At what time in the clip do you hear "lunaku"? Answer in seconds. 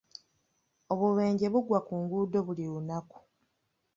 2.71-3.17